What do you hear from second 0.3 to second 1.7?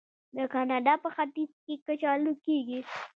د کاناډا په ختیځ